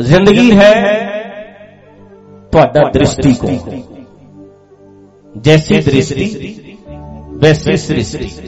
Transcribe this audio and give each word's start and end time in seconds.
ਜ਼ਿੰਦਗੀ 0.00 0.56
ਹੈ 0.56 1.08
ਤੁਹਾਡਾ 2.52 2.90
ਦ੍ਰਿਸ਼ਟੀਕੋਣ। 2.90 3.80
ਜੈਸੀ 5.38 5.80
ਦ੍ਰਿਸ਼ਟੀ, 5.80 6.76
ਵੈਸੀ 7.30 7.76
ਸ੍ਰਿਸ਼ਟੀ। 7.76 8.46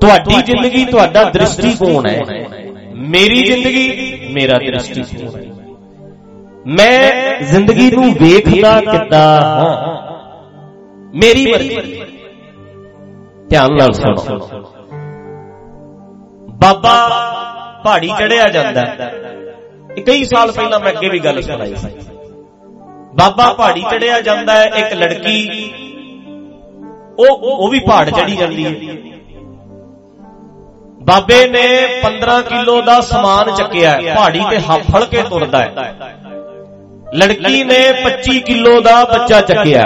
ਤੁਹਾਡੀ 0.00 0.42
ਜ਼ਿੰਦਗੀ 0.42 0.84
ਤੁਹਾਡਾ 0.84 1.30
ਦ੍ਰਿਸ਼ਟੀਕੋਣ 1.30 2.06
ਹੈ। 2.06 2.20
ਮੇਰੀ 2.94 3.42
ਜ਼ਿੰਦਗੀ 3.44 4.20
ਮੇਰਾ 4.32 4.58
ਦ੍ਰਿਸ਼ਟੀਕੋਣ 4.58 5.40
ਹੈ। 5.40 5.46
ਮੈਂ 6.66 7.40
ਜ਼ਿੰਦਗੀ 7.42 7.90
ਨੂੰ 7.90 8.14
ਵੇਖਦਾ 8.14 8.80
ਕਿੱਦਾਂ 8.80 9.42
ਹਾਂ? 9.42 10.02
ਮੇਰੀ 11.14 11.52
ਮਰਜ਼ੀ। 11.52 12.02
ਧਿਆਨ 13.48 13.70
ਨਾਲ 13.72 13.92
ਸੁਣੋ। 13.92 14.48
ਬਾਬਾ 16.50 17.33
ਪਹਾੜੀ 17.84 18.08
ਚੜਿਆ 18.18 18.48
ਜਾਂਦਾ। 18.48 18.82
ਇਹ 19.96 20.02
ਕਈ 20.04 20.24
ਸਾਲ 20.24 20.52
ਪਹਿਲਾਂ 20.52 20.80
ਮੈਂ 20.80 20.92
ਅੱਗੇ 20.92 21.08
ਵੀ 21.08 21.18
ਗੱਲ 21.18 21.40
ਸੁਣਾਈ 21.42 21.74
ਸੀ। 21.74 21.88
ਬਾਬਾ 23.14 23.52
ਪਹਾੜੀ 23.52 23.84
ਚੜਿਆ 23.90 24.20
ਜਾਂਦਾ 24.20 24.54
ਹੈ, 24.54 24.64
ਇੱਕ 24.76 24.92
ਲੜਕੀ, 24.94 25.38
ਉਹ 27.18 27.42
ਉਹ 27.42 27.68
ਵੀ 27.70 27.80
ਪਹਾੜ 27.80 28.10
ਚੜੀ 28.10 28.36
ਜਾਂਦੀ 28.36 28.64
ਹੈ। 28.64 28.72
ਬਾਬੇ 31.02 31.46
ਨੇ 31.48 31.66
15 32.02 32.40
ਕਿਲੋ 32.42 32.80
ਦਾ 32.82 33.00
ਸਮਾਨ 33.00 33.54
ਚੱਕਿਆ 33.54 33.98
ਪਹਾੜੀ 34.14 34.42
ਤੇ 34.50 34.58
ਹੱਫੜ 34.60 35.04
ਕੇ 35.04 35.22
ਤੁਰਦਾ 35.22 35.58
ਹੈ। 35.58 35.94
ਲੜਕੀ 37.14 37.62
ਨੇ 37.64 37.80
25 38.04 38.38
ਕਿਲੋ 38.40 38.80
ਦਾ 38.80 39.04
ਬੱਚਾ 39.04 39.40
ਚੱਕਿਆ 39.42 39.82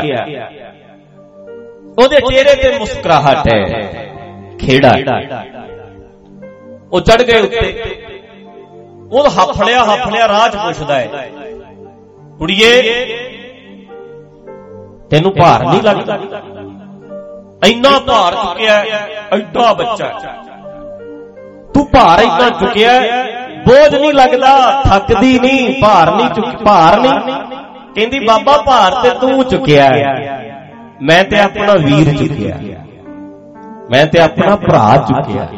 ਉਹਦੇ 1.98 2.20
ਚਿਹਰੇ 2.20 2.54
ਤੇ 2.54 2.78
ਮੁਸਕਰਾਹਟ 2.78 3.52
ਹੈ। 3.52 3.62
ਖੇੜਾ 4.60 4.92
ਉਹ 6.92 7.00
ਚੜ 7.00 7.22
ਗਏ 7.22 7.40
ਉੱਤੇ। 7.40 7.94
ਉਹ 9.12 9.28
ਹਫੜਿਆ 9.30 9.84
ਹਫੜਿਆ 9.84 10.28
ਰਾਹ 10.28 10.48
ਚ 10.48 10.56
ਪੁੱਛਦਾ 10.56 10.94
ਹੈ। 10.94 11.28
ਕੁੜੀਏ, 12.38 12.70
ਤੈਨੂੰ 15.10 15.32
ਭਾਰ 15.38 15.64
ਨਹੀਂ 15.64 15.82
ਲੱਗਦਾ? 15.82 16.16
ਇੰਨਾ 17.66 17.98
ਭਾਰ 17.98 18.34
ਚੁੱਕਿਆ 18.34 18.74
ਐਡਾ 19.32 19.72
ਬੱਚਾ 19.72 20.08
ਤੂੰ 21.74 21.84
ਭਾਰ 21.86 22.20
ਇੰਨਾ 22.22 22.48
ਚੁੱਕਿਆ 22.50 22.92
ਬੋਝ 23.66 23.94
ਨਹੀਂ 23.94 24.12
ਲੱਗਦਾ, 24.12 24.82
ਥੱਕਦੀ 24.84 25.38
ਨਹੀਂ, 25.38 25.72
ਭਾਰ 25.82 26.14
ਨਹੀਂ 26.14 26.28
ਚੁੱਕ 26.30 26.62
ਭਾਰ 26.64 26.98
ਨਹੀਂ। 27.00 27.34
ਕਹਿੰਦੀ, 27.94 28.18
ਬਾਬਾ, 28.18 28.56
ਭਾਰ 28.62 28.94
ਤੇ 29.02 29.10
ਤੂੰ 29.20 29.44
ਚੁੱਕਿਆ 29.44 29.88
ਮੈਂ 31.02 31.22
ਤੇ 31.24 31.38
ਆਪਣਾ 31.40 31.74
ਵੀਰ 31.76 32.12
ਚੁੱਕਿਆ 32.16 32.56
ਮੈਂ 33.90 34.06
ਤੇ 34.06 34.20
ਆਪਣਾ 34.20 34.56
ਭਰਾ 34.56 34.96
ਚੁੱਕਿਆ 35.08 35.48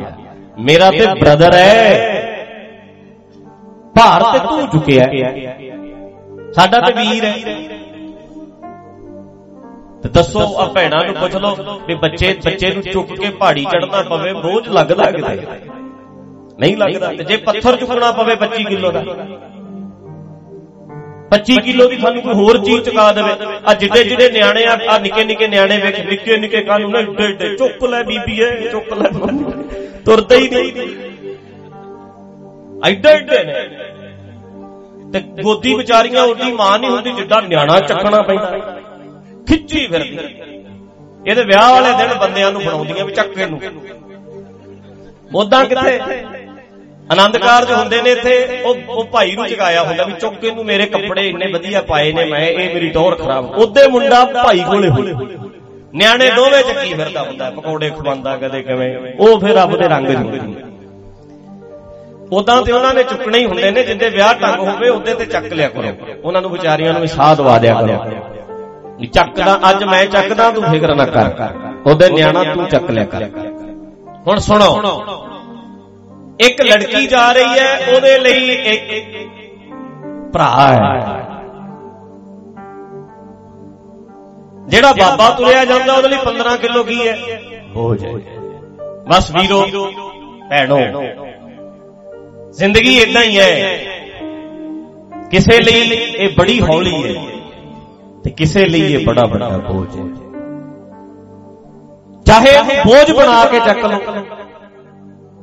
ਮੇਰਾ 0.61 0.91
ਤੇ 0.91 1.07
ਬ੍ਰਦਰ 1.21 1.55
ਹੈ। 1.55 2.17
ਭਾਰ 3.95 4.23
ਤੇ 4.33 4.39
ਤੂੰ 4.39 4.67
ਚੁੱਕਿਆ 4.69 5.05
ਸਾਡਾ 6.53 6.81
ਤੇ 6.81 6.93
ਵੀਰ 6.93 7.25
ਹੈ। 7.25 7.35
ਤੇ 10.03 10.09
ਦੱਸੋ 10.09 10.41
ਆ 10.59 10.65
ਭੈਣਾਂ 10.75 11.05
ਨੂੰ 11.05 11.15
ਪੁੱਛ 11.15 11.35
ਲਓ 11.37 11.79
ਵੀ 11.89 11.95
ਬੱਚੇ 11.95 12.33
ਬੱਚੇ 12.45 12.71
ਨੂੰ 12.75 12.83
ਚੁੱਕ 12.83 13.13
ਕੇ 13.21 13.31
ਪਹਾੜੀ 13.31 13.65
ਚੜਨਾ 13.65 14.03
ਪਵੇ 14.03 14.33
ਬੋਝ 14.33 14.69
ਲੱਗਦਾ 14.69 15.11
ਕਿਤੇ। 15.11 15.37
ਨਹੀਂ 16.61 16.77
ਲੱਗਦਾ। 16.77 17.13
ਤੇ 17.13 17.25
ਜੇ 17.25 17.37
ਪੱਥਰ 17.37 17.77
ਚੁੱਕਣਾ 17.77 18.11
ਪਵੇ 18.13 18.35
25 18.37 18.65
ਕਿਲੋ 18.65 18.91
ਦਾ। 18.91 19.03
25 21.31 21.59
ਕਿਲੋ 21.61 21.87
ਦੀ। 21.89 21.97
ਤੁਹਾਨੂੰ 21.97 22.23
ਕੋਈ 22.23 22.35
ਹੋਰ 22.35 22.59
ਚੀਜ਼ 22.65 22.85
ਚੁਕਾ 22.85 23.13
ਦੇਵੇ। 23.13 23.33
ਆ 23.67 23.75
ਜਿੱਡੇ 23.75 24.05
ਜਿਹੜੇ 24.05 24.31
ਨਿਆਣੇ 24.31 24.65
ਆ 24.65 24.79
ਆ 24.89 24.99
ਨਿੱਕੇ 24.99 25.25
ਨਿੱਕੇ 25.25 25.49
ਨਿਆਣੇ 25.49 25.77
ਵੇਖ 25.77 26.01
ਨਿੱਕੇ 26.01 26.37
ਨਿੱਕੇ 26.37 26.63
ਕਾਨੂੰ 26.63 26.91
ਨਾ 26.91 26.99
ਏਡੇ 26.99 27.25
ਏਡੇ। 27.25 27.57
ਚੁੱਕ 27.57 27.85
ਲੈ 27.85 28.03
ਬੀਬੀਏ 28.03 28.51
ਚੁੱਕ 28.71 28.93
ਲੈ। 28.93 29.11
ਤੁਰਦੇ 30.11 30.37
ਹੀ 30.37 30.49
ਨਹੀਂ। 30.49 30.73
ਐਡੇ 32.87 33.09
ਐਡੇ 33.09 33.45
ਨੇ। 33.45 33.69
ਤੇ 35.13 35.43
ਗੋਦੀ 35.43 35.75
ਵਿਚਾਰੀਆਂ 35.75 36.23
ਉਹਦੀ 36.23 36.53
ਮਾਂ 36.53 36.79
ਨਹੀਂ 36.79 36.91
ਹੁੰਦੀ 36.91 37.13
ਜਿੱਡਾ 37.13 37.41
ਨਿਆਣਾ 37.41 37.81
ਚੱਕਣਾ 37.81 38.23
ਪੈਂਦਾ। 38.23 38.79
ਖਿੱਚੀ 39.49 39.87
ਫਿਰਦੀ। 39.87 40.19
ਇਹਦੇ 41.27 41.45
ਵਿਆਹ 41.45 41.71
ਵਾਲੇ 41.71 42.05
ਦਿਨ 42.05 42.19
ਬੰਦਿਆਂ 42.19 42.53
ਨੂੰ 42.53 42.65
ਬਣਾਉਂਦੀਆਂ 42.65 43.05
ਵੀ 43.05 43.13
ਚੱਕੇ 43.13 43.47
ਨੂੰ। 43.47 43.61
ਉਦਾਂ 45.35 45.65
ਕਿੱਥੇ? 45.65 46.01
ਆਨੰਦ 47.13 47.39
ਕਾਰਜ 47.39 47.73
ਹੁੰਦੇ 47.73 48.03
ਨੇ 48.03 48.11
ਇੱਥੇ। 48.11 48.63
ਉਹ 48.65 48.77
ਉਹ 48.89 49.05
ਭਾਈ 49.05 49.33
ਨੂੰ 49.33 49.47
ਚਗਾਇਆ 49.47 49.83
ਹੁੰਦਾ 49.83 50.05
ਵੀ 50.05 50.13
ਚੁੱਕੇ 50.13 50.51
ਨੂੰ 50.51 50.65
ਮੇਰੇ 50.65 50.87
ਕੱਪੜੇ 50.87 51.29
ਇੰਨੇ 51.29 51.47
ਵਧੀਆ 51.47 51.83
ਪਾਏ 51.83 52.13
ਨੇ, 52.13 52.25
ਮੈਂ 52.25 52.49
ਇਹ 52.49 52.75
ਮੇਰੀ 52.75 52.89
ਟੌਰ 52.89 53.15
ਖਰਾਬ। 53.15 53.51
ਉਹਦੇ 53.51 53.89
ਮੁੰਡਾ 53.89 54.25
ਭਾਈ 54.25 54.59
ਕੋਲੇ 54.59 54.89
ਹੋਲੇ 54.89 55.13
ਨਿਆਣੇ 55.95 56.31
ਦੋਵੇਂ 56.31 56.63
ਚੱਕੀ 56.63 56.95
ਫਿਰਦਾ 56.95 57.23
ਹੁੰਦਾ? 57.23 57.51
ਪਕੌੜੇ 57.51 57.91
ਖਵਾਉਂਦਾ 57.91 58.37
ਕਦੇ 58.37 58.63
ਕਿਵੇਂ? 58.63 58.99
ਉਹ 59.21 59.41
ਫਿਰ 59.41 59.55
ਰੱਬ 59.55 59.77
ਦੇ 59.77 59.89
ਰੰਗ 59.89 60.07
ਜੁੰਦੀ 60.07 60.41
ਉਦਾਂ 62.33 62.63
ਤੇ 62.63 62.73
ਉਹਨਾਂ 62.73 62.95
ਨੇ 62.95 63.03
ਚੁੱਕਣੇ 63.03 63.39
ਹੀ 63.39 63.47
ਹੁੰਦੇ 63.47 63.71
ਨੇ, 63.71 63.83
ਜਿੰਦੇ 63.83 64.09
ਵਿਆਹ 64.09 64.35
ਢੰਗ 64.35 64.69
ਹੋਵੇ, 64.69 64.89
ਉਹਦੇ 64.89 65.15
ਤੇ 65.15 65.27
ਚੱਕ 65.27 65.53
ਲਿਆ 65.53 65.69
ਕਰੋ। 65.69 65.93
ਉਹਨਾਂ 66.25 66.43
ਨੂੰ 66.43 66.51
ਵਿਚਾਰੀਆਂ 66.51 66.93
ਨੂੰ 66.93 67.03
ਵੀ 67.03 67.07
ਸਾਹ 67.07 67.37
ਦਵਾ 67.37 67.59
ਦਿਆ 67.59 67.75
ਕਰੋ। 67.75 68.05
ਚੱਕਦਾ, 69.13 69.61
ਅੱਜ 69.71 69.85
ਮੈਂ 69.85 70.07
ਚੱਕਦਾ, 70.07 70.51
ਤੂੰ 70.51 70.65
ਫਿਕਰ 70.65 70.95
ਨਾ 70.95 71.05
ਕਰ। 71.05 71.49
ਉਹਦੇ 71.87 72.11
ਨਿਆਣਾ 72.11 72.45
ਤੂੰ 72.45 72.69
ਚੱਕ 72.69 72.91
ਲਿਆ 72.91 73.05
ਕਰ। 73.05 73.25
ਹੁਣ 74.27 74.39
ਸੁਣੋ। 74.39 74.83
ਇੱਕ 76.41 76.63
ਲੜਕੀ 76.63 77.07
ਜਾ 77.07 77.33
ਰਹੀ 77.33 77.59
ਹੈ, 77.59 77.93
ਉਹਦੇ 77.95 78.19
ਲਈ 78.19 78.51
ਇੱਕ 78.51 79.31
ਭਰਾ 80.33 80.69
ਹੈ। 80.69 81.40
ਜਿਹੜਾ 84.69 84.93
ਬਾਬਾ 84.93 85.29
ਤੁਰਿਆ 85.31 85.65
ਜਾਂਦਾ 85.65 85.95
ਉਹਦੇ 85.95 86.09
ਲਈ 86.09 86.17
15 86.25 86.57
ਕਿਲੋ 86.57 86.83
ਕੀ 86.85 87.09
ਹੈ? 87.09 87.17
ਬੋਝ 87.75 88.05
ਹੈ 88.05 88.13
ਬਸ 89.09 89.31
ਵੀਰੋ 89.31 89.65
ਭੈਣੋ 90.51 90.79
ਜ਼ਿੰਦਗੀ 92.53 92.97
ਇਦਾਂ 92.99 93.23
ਹੀ 93.23 93.39
ਹੈ। 93.39 93.77
ਕਿਸੇ 95.31 95.59
ਲਈ 95.61 95.81
ਇਹ 96.17 96.29
ਬੜੀ 96.37 96.61
ਹੌਲੀ 96.61 96.95
ਹੈ 97.05 97.23
ਤੇ 98.25 98.31
ਕਿਸੇ 98.31 98.65
ਲਈ 98.67 98.93
ਇਹ 98.95 99.07
ਬੜਾ 99.07 99.27
ਵੱਡਾ 99.27 99.49
ਬੋਝ 99.69 99.87
ਹੈ। 99.99 100.05
ਚਾਹੇ 102.27 102.81
ਬੋਝ 102.87 103.11
ਬਣਾ 103.17 103.45
ਕੇ 103.45 103.61
ਚੱਕ 103.61 103.85
ਲਓ 103.85 104.23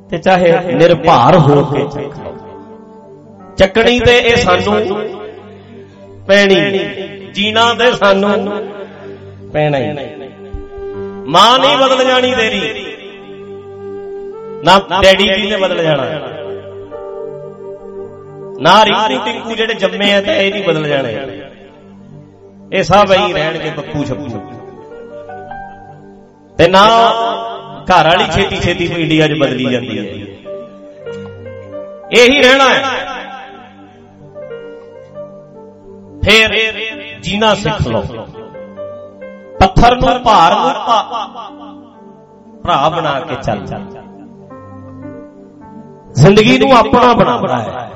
ਤੇ 0.09 0.17
ਚਾਹੇ 0.17 0.51
ਨਿਰਭਾਰ 0.73 1.37
ਹੋ 1.37 1.63
ਕੇ 1.63 1.85
ਚੱਕ 1.93 2.17
ਲਓ। 2.17 2.35
ਚੱਕਣੀ 3.57 3.99
ਤੇ 3.99 4.17
ਇਹ 4.19 4.35
ਸਾਨੂੰ 4.37 4.75
ਪੈਣੀ 6.27 6.79
ਜੀਣਾ 7.33 7.73
ਤੇ 7.73 7.91
ਸਾਨੂੰ 7.93 8.29
ਪੈਣਾ 9.57 9.77
ਹੀ 9.77 9.85
ਮਾਂ 11.27 11.57
ਨਹੀਂ 11.59 11.77
ਬਦਲ 11.77 12.03
ਜਾਣੀ 12.05 12.33
ਤੇਰੀ, 12.35 12.59
ਨਾ 14.63 14.73
ਡੈਡੀ 15.01 15.27
ਜੀ 15.27 15.49
ਨੇ 15.49 15.57
ਬਦਲ 15.57 15.81
ਜਾਣਾ। 15.83 16.03
ਨਾ 18.59 18.73
ਰਿੰਕੂ 18.85 19.25
ਟਿੰਕੂ 19.25 19.55
ਜਿਹੜੇ 19.55 19.73
ਜੰਮੇ 19.73 20.11
ਆ 20.13 20.21
ਤੇ 20.21 20.35
ਇਹ 20.37 20.51
ਨਹੀਂ 20.53 20.63
ਬਦਲ 20.63 20.87
ਜਾਣੇ। 20.87 21.13
ਇਹ 22.73 22.83
ਸਭ 22.83 23.11
ਐਂ 23.11 23.27
ਰਹਿਣਗੇ 23.33 23.69
ਬੱਕੂ 23.69 24.03
ਛੱਪੂ। 24.03 24.27
ਤੇ 26.57 26.67
ਨਾ 26.67 26.85
ਘਰ 27.85 28.07
ਵਾਲੀ 28.07 28.25
ਛੇਤੀ 28.31 28.55
ਛੇਤੀ 28.57 28.85
ਇੰਡੀਆ 28.97 29.27
'ਚ 29.27 29.39
ਬਦਲੀ 29.39 29.65
ਜਾਂਦੀ 29.71 29.97
ਹੈ। 29.97 30.03
ਇਹੀ 32.13 32.41
ਰਹਿਣਾ 32.41 32.69
ਹੈ। 32.69 32.81
ਫੇਰ 36.25 36.49
ਜੀਣਾ 37.21 37.53
ਸਿੱਖ 37.55 37.87
ਲਓ। 37.87 38.03
ਪੱਥਰ 39.59 39.95
ਨੂੰ 39.95 40.19
ਭਾਰ 40.23 40.55
ਨੂੰ 40.55 40.71
ਭਰਾ 42.63 42.89
ਬਣਾ 42.89 43.19
ਕੇ 43.19 43.35
ਚੱਲ। 43.35 43.65
ਜ਼ਿੰਦਗੀ 46.15 46.57
ਨੂੰ 46.57 46.71
ਆਪਣਾ 46.77 47.13
ਬਣਾਉਣਾ 47.13 47.61
ਹੈ। 47.61 47.89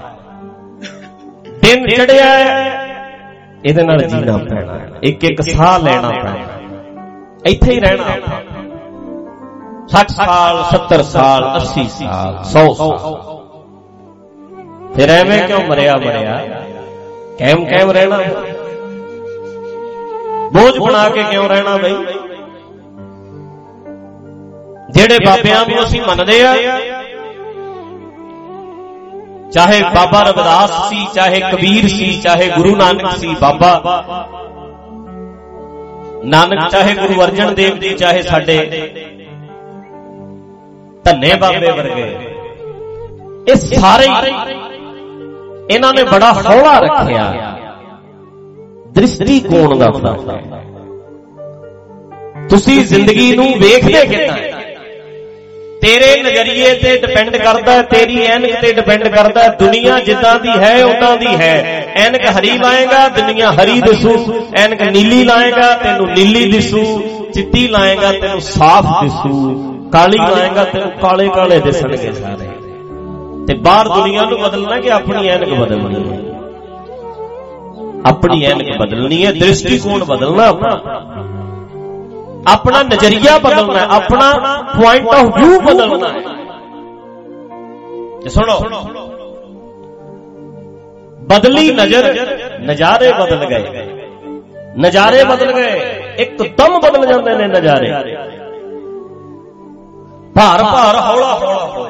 ਦਿਨ 1.64 1.88
ਚੜਿਆ 1.88 2.30
ਇਹਦੇ 3.66 3.84
ਨਾਲ 3.84 4.02
ਜੀਣਾ 4.04 4.38
ਪੈਣਾ 4.38 4.80
ਇੱਕ 5.04 5.24
ਇੱਕ 5.24 5.42
ਸਾਹ 5.42 5.78
ਲੈਣਾ 5.80 6.10
ਪੈਣਾ 6.10 6.36
ਇੱਥੇ 7.46 7.72
ਹੀ 7.72 7.80
ਰਹਿਣਾ 7.80 8.16
60 9.90 10.14
ਸਾਲ 10.16 10.64
70 10.72 11.02
ਸਾਲ 11.04 11.46
80 11.56 11.86
ਸਾਲ 11.90 12.38
100 12.46 12.66
ਸਾਲ। 12.74 12.98
ਫਿਰ 14.96 15.10
ਐਵੇਂ 15.10 15.42
ਕਿਉਂ 15.48 15.60
ਮਰਿਆ 15.68 15.96
ਮਰਿਆ 15.98 16.38
ਕੈਮ 17.40 17.66
ਕੈਮ 17.66 17.92
ਰਹਿਣਾ 17.92 18.18
ਬੋਝ 20.54 20.78
ਬਣਾ 20.80 21.08
ਕੇ 21.10 21.24
ਕਿਉਂ 21.24 21.48
ਰਹਿਣਾ 21.50 21.76
ਬਈ? 21.78 21.96
ਜਿਹੜੇ 24.92 25.18
ਬਾਬਿਆਂ 25.26 25.66
ਨੂੰ 25.68 25.84
ਅਸੀਂ 25.84 26.02
ਮੰਨਦੇ 26.02 26.42
ਆ 26.46 26.56
ਚਾਹੇ 29.52 29.82
ਬਾਬਾ 29.96 30.22
ਰਵਿਦਾਸ 30.24 30.72
ਸੀ 30.90 31.06
ਚਾਹੇ 31.14 31.40
ਕਬੀਰ 31.42 31.88
ਸੀ 31.88 32.12
ਚਾਹੇ 32.22 32.50
ਗੁਰੂ 32.50 32.76
ਨਾਨਕ 32.76 33.12
ਸੀ 33.18 33.36
ਬਾਬਾ। 33.42 34.28
ਨਾਨਕ 36.26 36.70
ਚਾਹੇ 36.70 36.94
ਗੁਰੂ 36.96 37.22
ਅਰਜਨ 37.24 37.54
ਦੇਵ 37.56 37.78
ਜੀ 37.78 37.94
ਚਾਹੇ 37.94 38.22
ਸਾਡੇ 38.22 38.58
ਧੰਨੇ 41.06 41.36
ਬਾਬੇ 41.36 41.72
ਵਰਗੇ। 41.72 42.04
ਇਹ 43.48 43.56
ਸਾਰੇ 43.56 44.08
ਇਹਨਾਂ 45.70 45.94
ਨੇ 45.94 46.04
ਬੜਾ 46.04 46.32
ਹੌਲਾ 46.34 46.78
ਰੱਖਿਆ। 46.80 47.58
ਦ੍ਰਿਸ਼ਟੀਕੋਣ 48.92 49.78
ਦਾ 49.78 49.92
ਫ਼ਰਕ 49.92 50.30
ਹੈ 50.30 50.62
ਤੁਸੀਂ 52.50 52.86
ਜ਼ਿੰਦਗੀ 52.86 53.36
ਨੂੰ 53.36 53.46
ਵੇਖਦੇ 53.46 54.06
ਕਿੱਦਾਂ? 54.06 54.38
ਤੇਰੇ 55.82 56.24
ਨਜ਼ਰੀਏ 56.24 56.74
ਤੇ 56.74 56.98
ਡਿਪੈਂਡ 56.98 57.38
ਕਰਦਾ 57.38 57.72
ਹੈ, 57.72 57.82
ਤੇਰੀ 57.82 58.26
ਐਨਕ 58.26 58.52
ਤੇ 58.62 58.74
ਡਿਪੈਂਡ 58.74 59.08
ਕਰਦਾ 59.08 59.44
ਹੈ, 59.44 59.48
ਦੁਨੀਆ 59.60 60.00
ਜਿੱਦਾਂ 60.00 60.40
ਦੀ 60.40 60.50
ਹੈ 60.50 60.86
ਉਦਾਂ 60.86 61.18
ਦੀ 61.18 61.26
ਹੈ। 61.26 61.88
ਐਨਕ 61.96 62.22
ਹਰੀ 62.26 62.58
ਲਾਏਗਾ, 62.58 63.08
ਦੁਨੀਆ 63.08 63.52
ਹਰੀ 63.52 63.82
ਦਿਸੂ। 63.82 64.46
ਐਨਕ 64.56 64.82
ਨੀਲੀ 64.82 65.24
ਲਾਏਗਾ, 65.24 65.74
ਤੈਨੂੰ 65.74 66.08
ਨੀਲੀ 66.08 66.52
ਦਿਸੂ। 66.52 67.04
ਚਿੱਟੀ 67.34 67.68
ਲਾਏਗਾ, 67.68 68.12
ਤੈਨੂੰ 68.12 68.42
ਸਾਫ਼ 68.42 69.04
ਦਿਸੂ। 69.04 69.62
ਕਾਲੀ 69.92 70.18
ਲਾਏਗਾ, 70.18 70.64
ਤੈਨੂੰ 70.64 70.92
ਕਾਲੇ 70.92 71.30
ਕਾਲੇ 71.30 71.60
ਦਿਸਣਗੇ 71.60 72.12
ਸਾਰੇ। 72.12 72.50
ਤੇ 73.48 73.54
ਬਾਹਰ 73.54 73.88
ਦੁਨੀਆ 73.88 74.26
ਨੂੰ 74.26 74.40
ਬਦਲਣਾ 74.40 74.80
ਕਿ 74.80 74.92
ਆਪਣੀ 74.92 75.28
ਐਨਕ 75.28 75.50
ਬਦਲਣੀ 75.50 76.31
ਆਪਣੀ 78.06 78.44
ਐਨਕ 78.44 78.78
ਬਦਲਣੀ 78.80 79.26
ਹੈ 79.26 79.32
ਦ੍ਰਿਸ਼ਟੀਕੋਣ 79.32 80.04
ਬਦਲਣਾ 80.04 80.46
ਆਪਣਾ। 80.46 80.72
ਆਪਣਾ। 82.48 82.84
ਨਜ਼ਰੀਆ 82.84 83.38
ਬਦਲਣਾ 83.38 83.80
ਆਪਣਾ 83.90 84.34
ਪੁਆਇੰਟ 84.82 85.08
ਆਫ 85.08 85.26
View 85.26 85.62
ਬਦਲਣਾ 85.62 86.08
ਹੈ। 86.08 86.22
ਤੇ 88.22 88.30
ਸੁਣੋ। 88.30 88.60
ਬਦਲੀ 91.22 91.72
ਨਜ਼ਰ 91.72 92.16
ਨਜ਼ਾਰੇ 92.60 93.12
ਬਦਲ 93.12 93.46
ਗਏ। 93.46 93.86
ਨਜ਼ਾਰੇ 94.78 95.24
ਬਦਲ 95.24 95.52
ਗਏ। 95.52 95.80
ਇੱਕਦਮ 96.18 96.80
ਬਦਲ 96.80 97.06
ਜਾਂਦੇ 97.06 97.36
ਨੇ 97.36 97.48
ਨਜ਼ਾਰੇ। 97.48 97.94
ਭਾਰ 100.36 100.64
ਭਾਰ 100.64 100.96
ਹੌਲਾ 100.96 101.36
ਹੌਲਾ 101.36 101.66
ਹੋ 101.66 101.88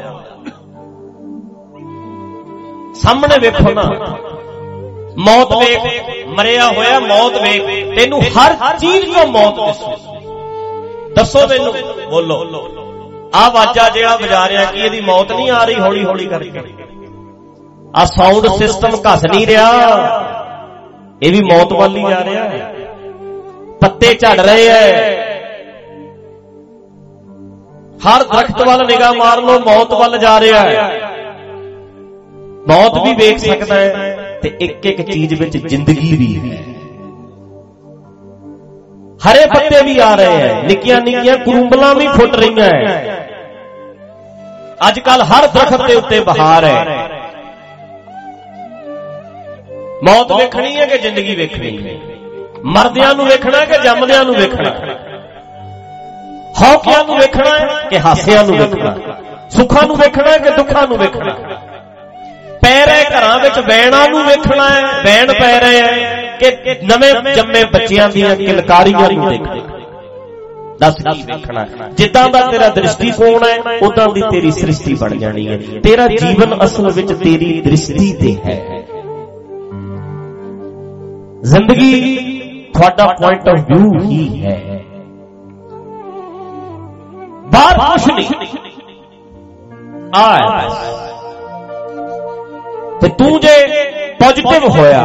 ਮੌਤ 5.17 5.53
ਵੇਖ 5.53 5.79
ਮਰਿਆ 6.27 6.67
ਹੋਇਆ 6.67 6.99
ਮੌਤ 6.99 7.41
ਵੇਖ 7.41 7.65
ਤੈਨੂੰ 7.99 8.21
ਹਰ 8.21 8.77
ਚੀਜ਼ 8.77 9.05
ਤੋਂ 9.05 9.27
ਮੌਤ 9.27 9.55
ਦਿਸੂ। 9.55 9.91
ਦੱਸੋ 11.15 11.47
ਮੈਨੂੰ, 11.47 11.73
ਬੋਲੋ। 12.09 12.69
ਆ 13.35 13.49
ਵਾਜਾ 13.49 13.89
ਜਿਹੜਾ 13.89 14.17
ਵਜਾ 14.17 14.49
ਰਿਹਾ 14.49 14.65
ਕੀ 14.65 14.79
ਇਹਦੀ 14.79 15.01
ਮੌਤ 15.01 15.31
ਨਹੀਂ 15.31 15.51
ਆ 15.51 15.63
ਰਹੀ 15.63 15.79
ਹੌਲੀ 15.79 16.05
ਹੌਲੀ 16.05 16.25
ਕਰਕੇ। 16.25 16.61
ਆ 17.95 18.05
ਸਾਊਂਡ 18.05 18.47
ਸਿਸਟਮ 18.47 18.89
ਘਸ 18.89 19.25
ਨਹੀਂ 19.25 19.47
ਰਿਹਾ। 19.47 19.69
ਇਹ 21.23 21.31
ਵੀ 21.31 21.41
ਮੌਤ 21.41 21.73
ਵੱਲ 21.73 21.95
ਹੀ 21.95 22.01
ਜਾ 22.09 22.23
ਰਿਹਾ। 22.23 22.43
ਹੈ 22.43 22.75
ਪੱਤੇ 23.81 24.13
ਝੜ 24.13 24.39
ਰਹੇ 24.39 24.67
ਐ। 24.67 25.11
ਹਰ 28.07 28.23
ਦਰਖਤ 28.23 28.61
ਵੱਲ 28.67 28.85
ਨਿਗਾਹ 28.87 29.13
ਮਾਰ 29.13 29.41
ਲਓ, 29.41 29.59
ਮੌਤ 29.59 29.93
ਵੱਲ 29.93 30.17
ਜਾ 30.17 30.39
ਰਿਹਾ। 30.39 30.61
ਹੈ 30.61 31.01
ਮੌਤ 32.67 32.93
ਵੀ 33.03 33.15
ਵੇਖ 33.15 33.37
ਸਕਦਾ 33.37 33.75
ਹੈ 33.75 34.10
ਤੇ 34.43 34.51
ਇੱਕ 34.61 34.85
ਇੱਕ 34.85 35.01
ਚੀਜ਼ 35.01 35.33
ਵਿੱਚ 35.33 35.57
ਜ਼ਿੰਦਗੀ 35.57 36.15
ਵੀ 36.17 36.27
ਹੈ। 36.39 36.57
ਹਰੇ 39.19 39.45
ਪੱਤੇ 39.45 39.81
ਵੀ 39.83 39.97
ਆ 39.99 40.13
ਰਹੇ 40.15 40.41
ਐ 40.41 40.61
ਨਿੱਕੀਆਂ 40.63 41.01
ਨਿੱਕੀਆਂ 41.01 41.37
ਕਰੂੰਬਲਾਂ 41.37 41.93
ਵੀ 41.95 42.07
ਫੁੱਟ 42.07 42.35
ਰਹੀਆਂ 42.35 42.69
ਐ 42.69 43.17
ਅੱਜ 44.87 44.99
ਕੱਲ 44.99 45.21
ਹਰ 45.21 45.47
ਦਰਖਤ 45.47 45.85
ਦੇ 45.87 45.95
ਉੱਤੇ 45.95 46.19
ਬਹਾਰ 46.19 46.65
ਹੈ। 46.65 46.95
ਮੌਤ 50.03 50.31
ਵੇਖਣੀ 50.31 50.75
ਹੈ 50.77 50.85
ਕਿ 50.85 50.97
ਜ਼ਿੰਦਗੀ 50.97 51.35
ਵੇਖਣੀ 51.35 51.77
ਹੈ 51.87 51.97
ਮਰਦਿਆਂ 52.65 53.13
ਨੂੰ 53.15 53.25
ਵੇਖਣਾ 53.25 53.65
ਕਿ 53.65 53.77
ਜੰਮਦਿਆਂ 53.83 54.23
ਨੂੰ 54.25 54.35
ਵੇਖਣਾ 54.35 54.69
ਹੌਕਿਆਂ 56.61 57.03
ਨੂੰ 57.03 57.17
ਵੇਖਣਾ 57.17 57.57
ਹੈ 57.59 57.87
ਕਿ 57.89 57.99
ਹਾਸਿਆਂ 57.99 58.43
ਨੂੰ 58.43 58.57
ਵੇਖਣਾ 58.57 58.95
ਸੁੱਖਾਂ 59.49 59.87
ਨੂੰ 59.87 59.95
ਵੇਖਣਾ 59.97 60.31
ਹੈ 60.31 60.37
ਕਿ 60.37 60.49
ਦੁੱਖਾਂ 60.49 60.87
ਨੂੰ 60.87 60.97
ਵੇਖਣਾ 60.97 61.35
ਘਰਾਂ 63.11 63.39
ਵਿੱਚ 63.39 63.59
ਬੈਣਾਂ 63.59 64.07
ਨੂੰ 64.09 64.23
ਵੇਖਣਾ 64.25 64.69
ਹੈ, 64.69 64.81
ਬੈਣ 65.03 65.33
ਪੈ 65.33 65.59
ਰਹੇ 65.59 65.81
ਹੈ 65.81 66.37
ਕਿ 66.39 66.51
ਨਵੇਂ 66.85 67.33
ਜੰਮੇ 67.33 67.63
ਬੱਚਿਆਂ 67.63 68.09
ਦੀਆਂ 68.09 68.35
ਕਿਲਕਾਰੀਆਂ 68.35 69.09
ਨੂੰ 69.11 69.29
ਦੇਖਣਾ 69.29 69.55
ਦੱਸ 70.79 70.95
ਕੀ 70.95 71.21
ਵੇਖਣਾ 71.21 71.89
ਜਿੱਦਾਂ 71.89 72.29
ਦਾ 72.29 72.39
ਤੇਰਾ 72.41 72.69
ਦ੍ਰਿਸ਼ਟੀਕੋਣ 72.69 73.43
ਹੈ, 73.43 73.77
ਉਦਾਂ 73.81 74.07
ਦੀ 74.13 74.21
ਤੇਰੀ 74.31 74.51
ਸ੍ਰਿਸ਼ਟੀ 74.51 74.93
ਬਣ 74.93 75.15
ਜਾਣੀ 75.15 75.47
ਹੈ। 75.47 75.57
ਤੇਰਾ 75.83 76.07
ਜੀਵਨ 76.07 76.63
ਅਸਲ 76.63 76.91
ਵਿੱਚ 76.91 77.13
ਤੇਰੀ 77.13 77.61
ਦ੍ਰਿਸ਼ਟੀ 77.61 78.13
ਤੇ 78.13 78.35
ਹੈ। 78.45 78.81
ਜ਼ਿੰਦਗੀ 81.41 82.17
ਤੁਹਾਡਾ 82.73 83.05
ਪੁਆਇੰਟ 83.13 83.49
ਆਫ 83.49 83.59
View 83.59 84.03
ਹੀ 84.03 84.45
ਹੈ। 84.45 84.81
ਬਾਹਰ 87.53 87.77
ਕੁਛ 87.77 88.07
ਨਹੀਂ। 88.07 88.47
ਆ 90.15 91.10
ਤੇ 93.01 93.09
ਤੂੰ 93.09 93.39
ਜੇ 93.39 93.55
ਪੋਜ਼ਿਟਿਵ 94.19 94.67
ਹੋਇਆ 94.69 95.01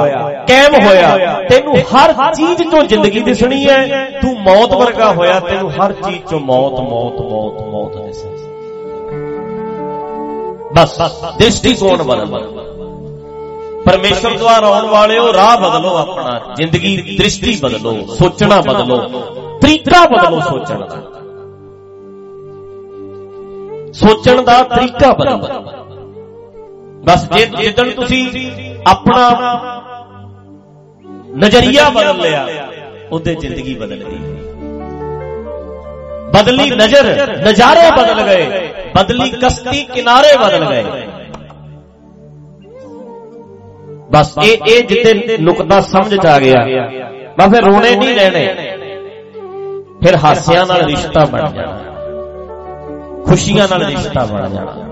ਕਾਇਮ 0.49 0.75
ਹੋਇਆ 0.85 1.43
ਤੈਨੂੰ 1.51 1.77
ਹਰ 1.93 2.13
ਚੀਜ਼ 2.35 2.63
ਤੋਂ 2.63 2.83
ਜ਼ਿੰਦਗੀ 2.83 3.21
ਦਿਸਣੀ 3.21 3.69
ਹੈ 3.69 4.05
ਤੂੰ 4.23 4.35
ਮੌਤ 4.41 4.75
ਵਰਗਾ 4.75 5.13
ਹੋਇਆ 5.13 5.41
ਤੈਨੂੰ 5.41 5.71
ਹਰ 5.71 5.93
ਚੀਜ਼ 5.93 6.23
ਤੋਂ 6.25 6.41
ਮੌਤ 6.41 6.81
ਮੌਤ 6.81 7.21
ਮੌਤ 7.21 7.63
ਮੌਤ 7.69 7.97
ਦਿਸਣੀ 7.97 8.35
ਬਸ 10.75 10.99
ਦ੍ਰਿਸ਼ਟੀਕੋਣ 11.39 12.03
ਬਦਲ 12.03 12.27
ਪਰਮੇਸ਼ਰ 13.87 14.37
ਦੁਆਰਾ 14.39 14.67
ਆਉਣ 14.67 14.87
ਵਾਲਿਓ 14.87 15.33
ਰਾਹ 15.33 15.57
ਬਦਲੋ 15.57 15.97
ਆਪਣਾ 15.97 16.41
ਜ਼ਿੰਦਗੀ 16.57 17.17
ਦ੍ਰਿਸ਼ਟੀ 17.19 17.59
ਬਦਲੋ 17.63 17.97
ਸੋਚਣਾ 18.15 18.61
ਬਦਲੋ 18.61 18.97
ਤਰੀਕਾ 19.63 20.05
ਬਦਲੋ 20.07 20.41
ਸੋਚਣ 20.41 20.79
ਦਾ। 20.79 21.03
ਸੋਚਣ 23.93 24.43
ਦਾ 24.43 24.63
ਤਰੀਕਾ 24.63 25.13
ਬਦਲੋ। 25.13 25.86
ਬਸ 27.07 27.29
ਜਿੱਦਣ 27.61 27.91
ਤੁਸੀਂ 27.91 28.31
ਆਪਣਾ 28.87 29.31
ਨਜ਼ਰੀਆ 31.37 31.89
ਬਦਲ 31.91 32.17
ਲਿਆ, 32.17 32.47
ਉਹਦੇ 33.13 33.35
ਜ਼ਿੰਦਗੀ 33.35 33.75
ਬਦਲ 33.75 34.05
ਗਈ। 34.05 34.19
ਬਦਲੀ 36.33 36.71
ਨਜ਼ਰ, 36.71 37.37
ਨਜ਼ਾਰੇ 37.37 37.91
ਬਦਲ 37.91 38.23
ਗਏ, 38.23 38.69
ਬਦਲੀ 38.97 39.31
ਕਸ਼ਤੀ 39.31 39.85
ਕਿਨਾਰੇ 39.85 40.37
ਬਦਲ 40.37 40.65
ਗਏ। 40.71 40.85
ਬਸ 44.11 44.35
ਇਹ 44.45 44.57
ਇਹ 44.69 44.85
ਜਿੱਤੇ 44.85 45.39
ਨੁਕਤਾ 45.39 45.81
ਸਮਝ 45.81 46.15
ਚ 46.15 46.27
ਆ 46.27 46.39
ਗਿਆ। 46.39 46.67
ਬਸ 47.39 47.55
ਫਿਰ 47.55 47.65
ਰੋਣੇ 47.65 47.97
ਨਹੀਂ 47.97 48.17
ਰਹਿਣੇ। 48.17 48.47
ਫਿਰ 50.03 50.17
ਹਾਸਿਆਂ 50.17 50.67
ਨਾਲ 50.67 50.83
ਰਿਸ਼ਤਾ 50.85 51.25
ਬਣ 51.25 51.51
ਜਾਣਾ। 51.51 51.79
ਖੁਸ਼ੀਆਂ 53.27 53.69
ਨਾਲ 53.71 53.87
ਰਿਸ਼ਤਾ 53.87 54.25
ਬਣ 54.25 54.49
ਜਾਣਾ। 54.49 54.86